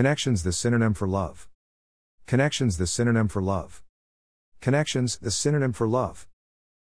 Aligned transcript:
Connections 0.00 0.44
the 0.44 0.52
synonym 0.52 0.94
for 0.94 1.06
love. 1.06 1.46
Connections 2.24 2.78
the 2.78 2.86
synonym 2.86 3.28
for 3.28 3.42
love. 3.42 3.82
Connections 4.62 5.18
the 5.18 5.30
synonym 5.30 5.74
for 5.74 5.86
love. 5.86 6.26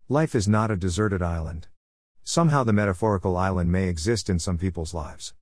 Life 0.08 0.34
is 0.34 0.48
not 0.48 0.72
a 0.72 0.78
deserted 0.78 1.22
island. 1.22 1.68
Somehow 2.24 2.64
the 2.64 2.72
metaphorical 2.72 3.36
island 3.36 3.70
may 3.70 3.90
exist 3.90 4.30
in 4.30 4.40
some 4.40 4.58
people's 4.58 4.94
lives. 4.94 5.34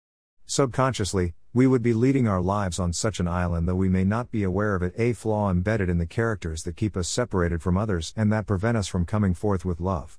Subconsciously, 0.48 1.36
we 1.54 1.68
would 1.68 1.84
be 1.84 1.94
leading 1.94 2.28
our 2.28 2.42
lives 2.42 2.80
on 2.80 2.94
such 2.94 3.20
an 3.20 3.28
island 3.28 3.68
though 3.68 3.76
we 3.76 3.90
may 3.90 4.06
not 4.06 4.32
be 4.32 4.42
aware 4.42 4.74
of 4.74 4.82
it, 4.82 4.96
a 4.98 5.14
flaw 5.14 5.52
embedded 5.52 5.88
in 5.88 6.00
the 6.00 6.08
characters 6.08 6.64
that 6.64 6.76
keep 6.76 6.98
us 6.98 7.08
separated 7.08 7.62
from 7.62 7.78
others 7.78 8.12
and 8.18 8.34
that 8.34 8.48
prevent 8.48 8.76
us 8.76 8.88
from 8.88 9.06
coming 9.06 9.36
forth 9.36 9.66
with 9.66 9.80
love. 9.80 10.18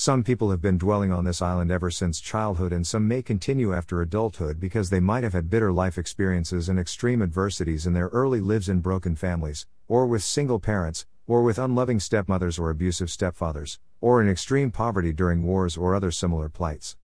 Some 0.00 0.24
people 0.24 0.50
have 0.50 0.62
been 0.62 0.78
dwelling 0.78 1.12
on 1.12 1.24
this 1.24 1.42
island 1.42 1.70
ever 1.70 1.90
since 1.90 2.22
childhood, 2.22 2.72
and 2.72 2.86
some 2.86 3.06
may 3.06 3.20
continue 3.20 3.74
after 3.74 4.00
adulthood 4.00 4.58
because 4.58 4.88
they 4.88 4.98
might 4.98 5.24
have 5.24 5.34
had 5.34 5.50
bitter 5.50 5.70
life 5.70 5.98
experiences 5.98 6.70
and 6.70 6.80
extreme 6.80 7.20
adversities 7.20 7.86
in 7.86 7.92
their 7.92 8.06
early 8.06 8.40
lives 8.40 8.70
in 8.70 8.80
broken 8.80 9.14
families, 9.14 9.66
or 9.88 10.06
with 10.06 10.22
single 10.22 10.58
parents, 10.58 11.04
or 11.26 11.42
with 11.42 11.58
unloving 11.58 12.00
stepmothers 12.00 12.58
or 12.58 12.70
abusive 12.70 13.08
stepfathers, 13.08 13.78
or 14.00 14.22
in 14.22 14.30
extreme 14.30 14.70
poverty 14.70 15.12
during 15.12 15.42
wars 15.42 15.76
or 15.76 15.94
other 15.94 16.10
similar 16.10 16.48
plights. 16.48 16.96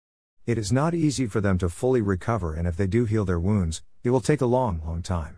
It 0.46 0.56
is 0.56 0.72
not 0.72 0.94
easy 0.94 1.26
for 1.26 1.42
them 1.42 1.58
to 1.58 1.68
fully 1.68 2.00
recover, 2.00 2.54
and 2.54 2.66
if 2.66 2.78
they 2.78 2.86
do 2.86 3.04
heal 3.04 3.26
their 3.26 3.38
wounds, 3.38 3.82
it 4.04 4.08
will 4.08 4.22
take 4.22 4.40
a 4.40 4.46
long, 4.46 4.80
long 4.86 5.02
time. 5.02 5.36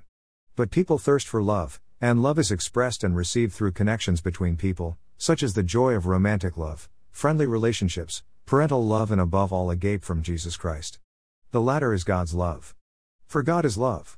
But 0.55 0.71
people 0.71 0.97
thirst 0.97 1.27
for 1.27 1.43
love, 1.43 1.81
and 2.01 2.23
love 2.23 2.39
is 2.39 2.53
expressed 2.53 3.03
and 3.03 3.17
received 3.17 3.53
through 3.53 3.73
connections 3.73 4.21
between 4.21 4.57
people, 4.57 4.97
such 5.17 5.43
as 5.43 5.55
the 5.55 5.65
joy 5.65 5.95
of 5.95 6.07
romantic 6.07 6.57
love, 6.57 6.89
friendly 7.19 7.47
relationships, 7.47 8.23
parental 8.47 8.87
love, 8.87 9.11
and 9.11 9.21
above 9.21 9.53
all, 9.53 9.71
a 9.71 9.73
agape 9.73 10.05
from 10.05 10.23
Jesus 10.23 10.57
Christ. 10.57 11.01
The 11.51 11.61
latter 11.61 11.93
is 11.93 12.05
God's 12.05 12.33
love. 12.33 12.77
For 13.27 13.43
God 13.43 13.65
is 13.65 13.77
love. 13.77 14.17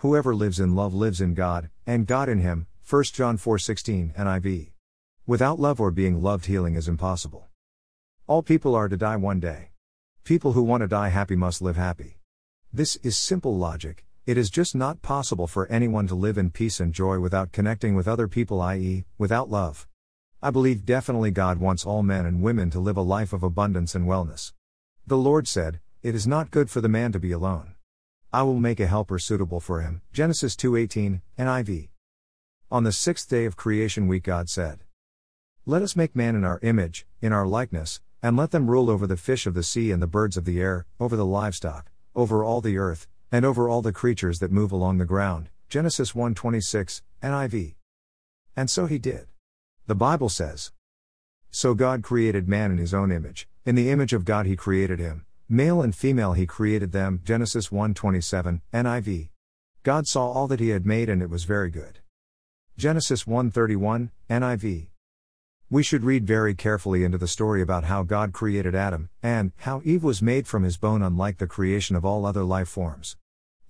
Whoever 0.00 0.34
lives 0.34 0.60
in 0.60 0.74
love 0.74 0.92
lives 0.92 1.22
in 1.22 1.32
God, 1.32 1.70
and 1.86 2.06
God 2.06 2.28
in 2.28 2.40
him. 2.40 2.66
1 2.86 3.04
John 3.14 3.38
4:16 3.38 4.12
NIV. 4.14 4.72
Without 5.26 5.58
love 5.58 5.80
or 5.80 5.90
being 5.90 6.20
loved 6.20 6.44
healing 6.44 6.74
is 6.74 6.86
impossible. 6.86 7.48
All 8.26 8.42
people 8.42 8.74
are 8.74 8.90
to 8.90 8.96
die 8.98 9.16
one 9.16 9.40
day. 9.40 9.70
People 10.22 10.52
who 10.52 10.62
want 10.62 10.82
to 10.82 10.86
die 10.86 11.08
happy 11.08 11.36
must 11.36 11.62
live 11.62 11.76
happy. 11.76 12.18
This 12.70 12.96
is 12.96 13.16
simple 13.16 13.56
logic. 13.56 14.04
It 14.26 14.36
is 14.36 14.50
just 14.50 14.74
not 14.74 15.00
possible 15.00 15.46
for 15.46 15.66
anyone 15.68 16.06
to 16.08 16.14
live 16.14 16.36
in 16.36 16.50
peace 16.50 16.78
and 16.78 16.92
joy 16.92 17.20
without 17.20 17.52
connecting 17.52 17.94
with 17.94 18.06
other 18.06 18.28
people, 18.28 18.60
i.e., 18.60 19.06
without 19.16 19.48
love. 19.48 19.88
I 20.44 20.50
believe 20.50 20.84
definitely 20.84 21.30
God 21.30 21.58
wants 21.58 21.86
all 21.86 22.02
men 22.02 22.26
and 22.26 22.42
women 22.42 22.68
to 22.72 22.78
live 22.78 22.98
a 22.98 23.00
life 23.00 23.32
of 23.32 23.42
abundance 23.42 23.94
and 23.94 24.06
wellness. 24.06 24.52
The 25.06 25.16
Lord 25.16 25.48
said, 25.48 25.80
It 26.02 26.14
is 26.14 26.26
not 26.26 26.50
good 26.50 26.68
for 26.68 26.82
the 26.82 26.88
man 26.88 27.12
to 27.12 27.18
be 27.18 27.32
alone. 27.32 27.76
I 28.30 28.42
will 28.42 28.60
make 28.60 28.78
a 28.78 28.86
helper 28.86 29.18
suitable 29.18 29.58
for 29.58 29.80
him. 29.80 30.02
Genesis 30.12 30.54
2:18, 30.54 31.22
NIV. 31.38 31.88
On 32.70 32.84
the 32.84 32.92
sixth 32.92 33.26
day 33.26 33.46
of 33.46 33.56
creation 33.56 34.06
week, 34.06 34.24
God 34.24 34.50
said, 34.50 34.80
Let 35.64 35.80
us 35.80 35.96
make 35.96 36.14
man 36.14 36.36
in 36.36 36.44
our 36.44 36.60
image, 36.60 37.06
in 37.22 37.32
our 37.32 37.46
likeness, 37.46 38.02
and 38.22 38.36
let 38.36 38.50
them 38.50 38.70
rule 38.70 38.90
over 38.90 39.06
the 39.06 39.16
fish 39.16 39.46
of 39.46 39.54
the 39.54 39.62
sea 39.62 39.90
and 39.90 40.02
the 40.02 40.06
birds 40.06 40.36
of 40.36 40.44
the 40.44 40.60
air, 40.60 40.84
over 41.00 41.16
the 41.16 41.24
livestock, 41.24 41.90
over 42.14 42.44
all 42.44 42.60
the 42.60 42.76
earth, 42.76 43.08
and 43.32 43.46
over 43.46 43.66
all 43.66 43.80
the 43.80 43.94
creatures 43.94 44.40
that 44.40 44.52
move 44.52 44.72
along 44.72 44.98
the 44.98 45.06
ground. 45.06 45.48
Genesis 45.70 46.12
1:26, 46.12 47.00
NIV. 47.22 47.76
And 48.54 48.68
so 48.68 48.84
he 48.84 48.98
did. 48.98 49.28
The 49.86 49.94
Bible 49.94 50.30
says 50.30 50.72
So 51.50 51.74
God 51.74 52.02
created 52.02 52.48
man 52.48 52.70
in 52.70 52.78
his 52.78 52.94
own 52.94 53.12
image, 53.12 53.46
in 53.66 53.74
the 53.74 53.90
image 53.90 54.14
of 54.14 54.24
God 54.24 54.46
he 54.46 54.56
created 54.56 54.98
him, 54.98 55.26
male 55.46 55.82
and 55.82 55.94
female 55.94 56.32
he 56.32 56.46
created 56.46 56.92
them. 56.92 57.20
Genesis 57.22 57.68
1:27, 57.68 58.62
NIV. 58.72 59.28
God 59.82 60.06
saw 60.06 60.30
all 60.30 60.48
that 60.48 60.60
he 60.60 60.70
had 60.70 60.86
made 60.86 61.10
and 61.10 61.20
it 61.20 61.28
was 61.28 61.44
very 61.44 61.68
good. 61.68 61.98
Genesis 62.78 63.24
1:31, 63.26 64.10
NIV. 64.30 64.88
We 65.68 65.82
should 65.82 66.02
read 66.04 66.26
very 66.26 66.54
carefully 66.54 67.04
into 67.04 67.18
the 67.18 67.28
story 67.28 67.60
about 67.60 67.84
how 67.84 68.04
God 68.04 68.32
created 68.32 68.74
Adam, 68.74 69.10
and 69.22 69.52
how 69.58 69.82
Eve 69.84 70.02
was 70.02 70.22
made 70.22 70.46
from 70.46 70.62
his 70.62 70.78
bone, 70.78 71.02
unlike 71.02 71.36
the 71.36 71.46
creation 71.46 71.94
of 71.94 72.06
all 72.06 72.24
other 72.24 72.42
life 72.42 72.68
forms. 72.68 73.18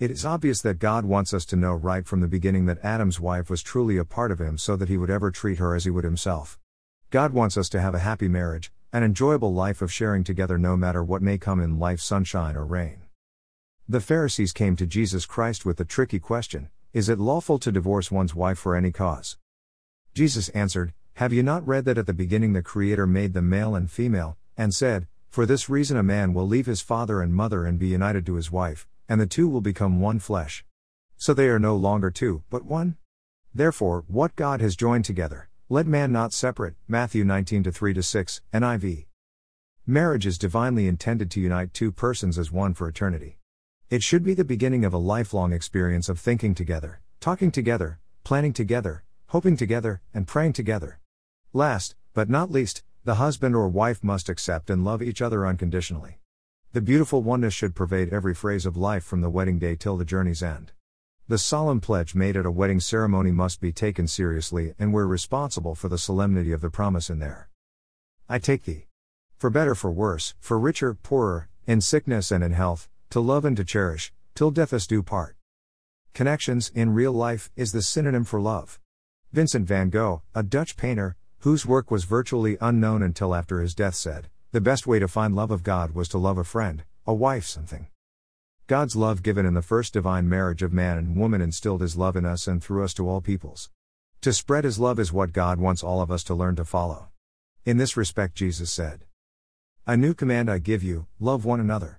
It 0.01 0.11
is 0.11 0.25
obvious 0.25 0.61
that 0.63 0.81
God 0.81 1.05
wants 1.05 1.33
us 1.33 1.45
to 1.47 1.57
know 1.57 1.73
right 1.73 2.05
from 2.05 2.21
the 2.21 2.27
beginning 2.27 2.67
that 2.67 2.85
Adam's 2.85 3.21
wife 3.21 3.49
was 3.49 3.63
truly 3.63 3.97
a 3.97 4.05
part 4.05 4.33
of 4.33 4.41
him 4.41 4.59
so 4.59 4.75
that 4.75 4.89
he 4.89 4.99
would 4.99 5.09
ever 5.09 5.31
treat 5.31 5.59
her 5.59 5.73
as 5.73 5.85
he 5.85 5.91
would 5.91 6.03
himself. 6.03 6.59
God 7.11 7.33
wants 7.33 7.57
us 7.57 7.69
to 7.69 7.81
have 7.81 7.95
a 7.95 8.01
happy 8.01 8.27
marriage, 8.27 8.73
an 8.93 9.05
enjoyable 9.05 9.55
life 9.55 9.81
of 9.81 9.93
sharing 9.93 10.25
together 10.25 10.59
no 10.59 10.77
matter 10.77 11.05
what 11.05 11.23
may 11.23 11.39
come 11.39 11.61
in 11.61 11.79
life 11.79 12.01
sunshine 12.01 12.57
or 12.57 12.67
rain. 12.67 13.03
The 13.89 14.01
Pharisees 14.01 14.53
came 14.53 14.75
to 14.77 14.87
Jesus 14.87 15.27
Christ 15.27 15.65
with 15.65 15.77
the 15.77 15.85
tricky 15.85 16.19
question 16.19 16.71
Is 16.93 17.09
it 17.09 17.21
lawful 17.21 17.61
to 17.61 17.71
divorce 17.71 18.11
one's 18.11 18.35
wife 18.35 18.59
for 18.59 18.75
any 18.75 18.91
cause? 18.91 19.39
Jesus 20.13 20.49
answered, 20.49 20.93
Have 21.15 21.33
you 21.33 21.45
not 21.45 21.65
read 21.65 21.85
that 21.85 21.99
at 21.99 22.07
the 22.07 22.13
beginning 22.13 22.53
the 22.53 22.63
Creator 22.63 23.07
made 23.07 23.33
them 23.33 23.49
male 23.49 23.77
and 23.77 23.89
female, 23.89 24.39
and 24.57 24.75
said, 24.75 25.07
For 25.31 25.47
this 25.47 25.69
reason 25.69 25.97
a 25.97 26.03
man 26.03 26.35
will 26.35 26.49
leave 26.49 26.67
his 26.67 26.81
father 26.81 27.23
and 27.23 27.33
mother 27.33 27.65
and 27.65 27.79
be 27.79 27.87
united 27.87 28.27
to 28.27 28.35
his 28.35 28.51
wife, 28.51 28.89
and 29.09 29.21
the 29.21 29.27
two 29.27 29.49
will 29.49 29.61
become 29.61 30.01
one 30.01 30.19
flesh. 30.19 30.65
So 31.17 31.35
they 31.35 31.49
are 31.49 31.59
no 31.59 31.77
longer 31.77 32.11
two, 32.11 32.43
but 32.51 32.65
one? 32.65 32.97
Therefore, 33.55 34.05
what 34.09 34.37
God 34.37 34.61
has 34.61 34.77
joined 34.77 35.05
together, 35.05 35.49
let 35.69 35.87
man 35.87 36.13
not 36.13 36.33
separate. 36.33 36.75
Matthew 36.89 37.25
19 37.25 37.65
3 37.65 38.03
6, 38.03 38.41
NIV. 38.53 39.07
Marriage 39.87 40.27
is 40.27 40.39
divinely 40.39 40.89
intended 40.89 41.31
to 41.31 41.41
unite 41.41 41.75
two 41.75 41.93
persons 41.93 42.39
as 42.39 42.51
one 42.51 42.75
for 42.75 42.89
eternity. 42.89 43.39
It 43.91 44.03
should 44.03 44.25
be 44.25 44.35
the 44.35 44.45
beginning 44.45 44.85
of 44.85 44.95
a 44.95 44.99
lifelong 44.99 45.53
experience 45.53 46.09
of 46.09 46.19
thinking 46.19 46.55
together, 46.55 47.01
talking 47.21 47.51
together, 47.51 48.01
planning 48.25 48.53
together, 48.53 49.05
hoping 49.29 49.57
together, 49.57 50.01
and 50.13 50.27
praying 50.27 50.55
together. 50.55 51.01
Last, 51.53 51.95
but 52.15 52.31
not 52.31 52.51
least, 52.51 52.83
the 53.05 53.17
husband 53.17 53.55
or 53.55 53.69
wife 53.69 54.03
must 54.03 54.29
accept 54.29 54.71
and 54.71 54.85
love 54.85 55.03
each 55.03 55.21
other 55.21 55.47
unconditionally. 55.47 56.19
The 56.75 56.81
beautiful 56.81 57.23
oneness 57.23 57.55
should 57.55 57.77
pervade 57.77 58.13
every 58.13 58.35
phrase 58.35 58.67
of 58.67 58.77
life 58.77 59.05
from 59.05 59.21
the 59.21 59.31
wedding 59.31 59.61
day 59.61 59.77
till 59.77 59.97
the 59.97 60.05
journey's 60.05 60.43
end. 60.43 60.73
The 61.29 61.39
solemn 61.39 61.81
pledge 61.81 62.17
made 62.17 62.37
at 62.37 62.47
a 62.47 62.51
wedding 62.51 62.81
ceremony 62.81 63.31
must 63.31 63.61
be 63.61 63.71
taken 63.71 64.09
seriously, 64.09 64.75
and 64.77 64.93
we're 64.93 65.07
responsible 65.07 65.77
for 65.77 65.89
the 65.89 65.99
solemnity 65.99 66.51
of 66.51 66.63
the 66.63 66.71
promise 66.71 67.09
in 67.09 67.21
there. 67.21 67.49
I 68.29 68.41
take 68.41 68.65
thee. 68.65 68.89
For 69.39 69.51
better, 69.51 69.77
for 69.77 69.93
worse, 69.93 70.35
for 70.41 70.59
richer, 70.59 70.95
poorer, 70.95 71.49
in 71.65 71.81
sickness 71.81 72.33
and 72.33 72.43
in 72.43 72.51
health, 72.51 72.89
to 73.11 73.21
love 73.21 73.45
and 73.45 73.57
to 73.57 73.65
cherish, 73.65 74.13
till 74.35 74.51
death 74.51 74.73
us 74.73 74.89
do 74.89 75.01
part. 75.01 75.37
Connections, 76.13 76.73
in 76.75 76.91
real 76.91 77.13
life, 77.13 77.53
is 77.55 77.71
the 77.71 77.83
synonym 77.83 78.25
for 78.25 78.41
love. 78.41 78.81
Vincent 79.33 79.69
van 79.69 79.91
Gogh, 79.91 80.23
a 80.35 80.43
Dutch 80.43 80.77
painter, 80.77 81.15
whose 81.43 81.65
work 81.65 81.93
was 81.93 82.03
virtually 82.03 82.59
unknown 82.61 83.01
until 83.01 83.33
after 83.33 83.61
his 83.61 83.77
death, 83.77 83.95
said, 83.95 84.29
the 84.55 84.61
best 84.61 84.87
way 84.87 85.01
to 85.01 85.09
find 85.09 85.35
love 85.35 85.51
of 85.51 85.65
God 85.65 85.97
was 85.97 86.09
to 86.11 86.17
love 86.17 86.39
a 86.39 86.45
friend, 86.45 86.85
a 87.09 87.13
wife, 87.13 87.45
something. 87.45 87.89
God's 88.69 88.95
love 88.95 89.25
given 89.25 89.45
in 89.45 89.55
the 89.55 89.63
first 89.63 89.93
divine 89.93 90.29
marriage 90.29 90.63
of 90.63 90.73
man 90.73 90.97
and 90.97 91.17
woman 91.17 91.41
instilled 91.41 91.81
his 91.81 91.97
love 91.97 92.15
in 92.15 92.25
us 92.25 92.47
and 92.47 92.63
through 92.63 92.85
us 92.85 92.95
to 92.95 93.09
all 93.09 93.21
peoples. 93.21 93.69
To 94.21 94.33
spread 94.33 94.63
his 94.63 94.79
love 94.79 95.01
is 95.01 95.13
what 95.13 95.33
God 95.33 95.59
wants 95.59 95.83
all 95.83 96.01
of 96.01 96.09
us 96.09 96.23
to 96.25 96.37
learn 96.37 96.55
to 96.55 96.65
follow. 96.65 97.09
In 97.65 97.79
this 97.79 97.97
respect, 97.97 98.37
Jesus 98.37 98.71
said, 98.71 99.01
A 99.89 99.97
new 99.97 100.15
command 100.15 100.49
I 100.49 100.59
give 100.59 100.85
you 100.85 101.09
love 101.19 101.45
one 101.45 101.59
another. 101.59 101.99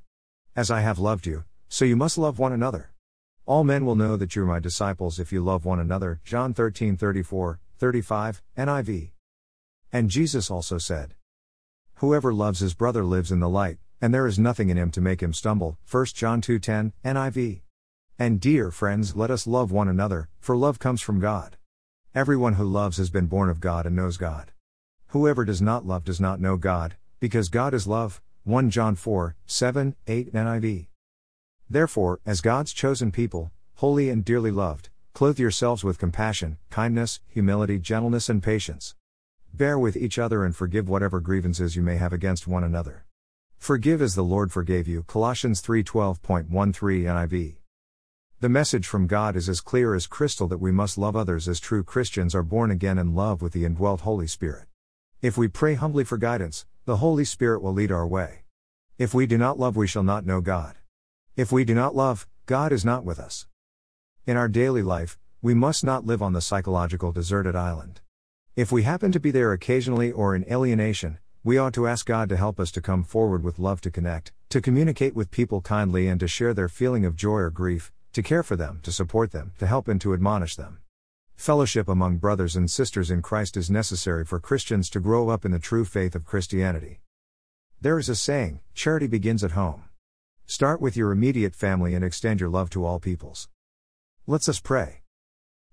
As 0.55 0.72
I 0.72 0.79
have 0.79 0.97
loved 0.97 1.27
you, 1.27 1.43
so 1.67 1.83
you 1.83 1.97
must 1.97 2.17
love 2.17 2.39
one 2.39 2.53
another. 2.53 2.93
All 3.45 3.66
men 3.66 3.83
will 3.85 3.97
know 3.97 4.16
that 4.16 4.33
you're 4.33 4.45
my 4.45 4.59
disciples 4.59 5.19
if 5.19 5.33
you 5.33 5.43
love 5.43 5.66
one 5.66 5.81
another. 5.81 6.22
John 6.23 6.53
13 6.53 6.95
34, 6.95 7.59
35, 7.77 8.41
NIV. 8.57 9.11
And 9.91 10.09
Jesus 10.09 10.49
also 10.49 10.77
said, 10.77 11.16
Whoever 12.00 12.33
loves 12.33 12.59
his 12.59 12.73
brother 12.73 13.06
lives 13.06 13.31
in 13.31 13.39
the 13.39 13.47
light, 13.47 13.78
and 14.01 14.13
there 14.13 14.28
is 14.28 14.38
nothing 14.38 14.69
in 14.69 14.75
him 14.75 14.91
to 14.91 15.00
make 15.00 15.23
him 15.23 15.33
stumble. 15.33 15.78
1 15.89 16.07
John 16.13 16.41
2:10, 16.41 16.91
NIV. 17.06 17.61
And 18.19 18.41
dear 18.41 18.69
friends, 18.69 19.16
let 19.16 19.31
us 19.31 19.47
love 19.47 19.72
one 19.72 19.87
another, 19.87 20.28
for 20.40 20.58
love 20.58 20.78
comes 20.78 21.02
from 21.02 21.22
God. 21.22 21.55
Everyone 22.14 22.55
who 22.55 22.66
loves 22.66 22.97
has 22.97 23.09
been 23.09 23.28
born 23.28 23.49
of 23.49 23.61
God 23.61 23.85
and 23.85 23.96
knows 23.96 24.17
God. 24.17 24.52
Whoever 25.08 25.46
does 25.46 25.61
not 25.61 25.85
love 25.85 26.03
does 26.03 26.19
not 26.19 26.41
know 26.41 26.58
God, 26.58 26.97
because 27.22 27.47
God 27.47 27.73
is 27.73 27.87
love. 27.87 28.22
1 28.43 28.69
John 28.69 28.96
4, 28.96 29.37
7, 29.46 29.96
8 30.05 30.34
NIV. 30.34 30.87
Therefore, 31.69 32.19
as 32.25 32.41
God's 32.41 32.73
chosen 32.73 33.09
people, 33.09 33.52
holy 33.75 34.09
and 34.09 34.25
dearly 34.25 34.52
loved, 34.52 34.90
clothe 35.14 35.40
yourselves 35.40 35.84
with 35.85 35.97
compassion, 35.97 36.58
kindness, 36.69 37.22
humility, 37.28 37.79
gentleness, 37.79 38.28
and 38.28 38.43
patience. 38.43 38.96
Bear 39.57 39.79
with 39.79 39.96
each 39.96 40.19
other 40.19 40.43
and 40.43 40.53
forgive 40.53 40.90
whatever 40.90 41.22
grievances 41.22 41.78
you 41.78 41.81
may 41.81 41.96
have 41.96 42.11
against 42.11 42.46
one 42.46 42.66
another. 42.66 43.05
Forgive 43.57 44.02
as 44.02 44.13
the 44.13 44.22
Lord 44.22 44.52
forgave 44.52 44.85
you. 44.85 45.03
Colossians 45.03 45.61
3:12.13 45.61 47.05
NIV. 47.05 47.55
The 48.41 48.49
message 48.49 48.85
from 48.85 49.07
God 49.07 49.37
is 49.37 49.47
as 49.47 49.61
clear 49.61 49.96
as 49.96 50.07
crystal 50.07 50.49
that 50.49 50.57
we 50.57 50.73
must 50.73 50.97
love 50.97 51.16
others 51.16 51.47
as 51.47 51.61
true 51.61 51.85
Christians 51.85 52.35
are 52.35 52.43
born 52.43 52.69
again 52.69 52.97
in 52.97 53.16
love 53.16 53.41
with 53.41 53.53
the 53.53 53.63
indwelt 53.63 54.02
Holy 54.02 54.28
Spirit. 54.28 54.67
If 55.22 55.37
we 55.37 55.47
pray 55.47 55.75
humbly 55.75 56.03
for 56.03 56.17
guidance, 56.17 56.66
the 56.84 56.97
Holy 56.97 57.23
Spirit 57.23 57.61
will 57.61 57.72
lead 57.72 57.93
our 57.93 58.05
way. 58.05 58.43
If 58.97 59.13
we 59.13 59.25
do 59.25 59.37
not 59.37 59.57
love, 59.57 59.78
we 59.78 59.87
shall 59.87 60.03
not 60.03 60.25
know 60.25 60.41
God. 60.41 60.75
If 61.37 61.53
we 61.53 61.63
do 61.63 61.73
not 61.73 61.96
love, 61.96 62.28
God 62.46 62.73
is 62.73 62.84
not 62.84 63.05
with 63.05 63.19
us. 63.19 63.47
In 64.28 64.35
our 64.35 64.49
daily 64.49 64.81
life, 64.81 65.17
we 65.41 65.53
must 65.53 65.85
not 65.85 66.05
live 66.05 66.22
on 66.22 66.34
the 66.34 66.41
psychological 66.41 67.13
deserted 67.13 67.55
island. 67.55 68.02
If 68.55 68.72
we 68.72 68.84
happen 68.84 69.11
to 69.11 69.19
be 69.19 69.31
there 69.31 69.52
occasionally 69.52 70.13
or 70.13 70.34
in 70.34 70.49
alienation, 70.49 71.17
we 71.43 71.57
ought 71.57 71.73
to 71.73 71.87
ask 71.87 72.05
God 72.05 72.29
to 72.29 72.37
help 72.37 72.57
us 72.57 72.72
to 72.72 72.81
come 72.81 73.03
forward 73.03 73.43
with 73.43 73.59
love 73.59 73.81
to 73.81 73.91
connect, 73.91 74.31
to 74.47 74.61
communicate 74.61 75.13
with 75.13 75.29
people 75.29 75.59
kindly 75.59 76.07
and 76.07 76.22
to 76.22 76.28
share 76.29 76.53
their 76.53 76.69
feeling 76.69 77.03
of 77.03 77.17
joy 77.17 77.40
or 77.40 77.49
grief, 77.49 77.91
to 78.13 78.23
care 78.23 78.43
for 78.43 78.55
them, 78.55 78.79
to 78.84 78.93
support 78.93 79.31
them, 79.31 79.52
to 79.59 79.67
help 79.67 79.90
and 79.90 79.99
to 79.99 80.13
admonish 80.13 80.55
them. 80.55 80.79
Fellowship 81.35 81.90
among 81.90 82.16
brothers 82.16 82.55
and 82.55 82.72
sisters 82.72 83.11
in 83.11 83.22
Christ 83.22 83.57
is 83.57 83.69
necessary 83.69 84.23
for 84.23 84.40
Christians 84.40 84.90
to 84.91 85.02
grow 85.02 85.28
up 85.28 85.43
in 85.43 85.52
the 85.52 85.59
true 85.59 85.84
faith 85.84 86.16
of 86.16 86.23
Christianity. 86.23 87.02
There 87.81 87.99
is 87.99 88.07
a 88.07 88.16
saying 88.16 88.61
charity 88.73 89.07
begins 89.07 89.43
at 89.43 89.52
home. 89.52 89.84
Start 90.46 90.79
with 90.79 90.96
your 90.96 91.11
immediate 91.11 91.55
family 91.55 91.93
and 91.93 92.05
extend 92.05 92.40
your 92.40 92.49
love 92.49 92.69
to 92.69 92.85
all 92.85 93.02
peoples. 93.02 93.49
Let's 94.25 94.47
us 94.47 94.61
pray. 94.61 95.02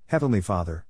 Heavenly 0.06 0.40
Father, 0.40 0.84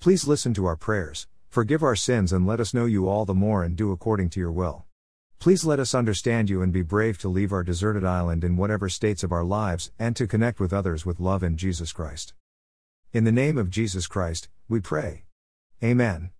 please 0.00 0.28
listen 0.28 0.54
to 0.54 0.66
our 0.66 0.76
prayers, 0.76 1.26
forgive 1.48 1.82
our 1.82 1.96
sins, 1.96 2.32
and 2.32 2.46
let 2.46 2.60
us 2.60 2.72
know 2.72 2.86
you 2.86 3.08
all 3.08 3.24
the 3.24 3.34
more 3.34 3.64
and 3.64 3.76
do 3.76 3.90
according 3.90 4.30
to 4.30 4.40
your 4.40 4.52
will. 4.52 4.84
Please 5.38 5.64
let 5.64 5.78
us 5.78 5.94
understand 5.94 6.50
you 6.50 6.62
and 6.62 6.72
be 6.72 6.82
brave 6.82 7.18
to 7.18 7.28
leave 7.28 7.52
our 7.52 7.62
deserted 7.62 8.04
island 8.04 8.44
in 8.44 8.56
whatever 8.56 8.88
states 8.88 9.22
of 9.22 9.32
our 9.32 9.44
lives 9.44 9.90
and 9.98 10.16
to 10.16 10.26
connect 10.26 10.60
with 10.60 10.72
others 10.72 11.06
with 11.06 11.20
love 11.20 11.42
in 11.42 11.56
Jesus 11.56 11.92
Christ. 11.92 12.34
In 13.12 13.24
the 13.24 13.32
name 13.32 13.56
of 13.56 13.70
Jesus 13.70 14.06
Christ, 14.06 14.48
we 14.68 14.80
pray. 14.80 15.24
Amen. 15.82 16.30